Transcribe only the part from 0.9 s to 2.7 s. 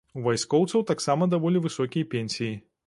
таксама даволі высокія пенсіі.